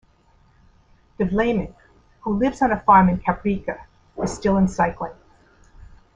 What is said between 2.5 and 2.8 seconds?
on a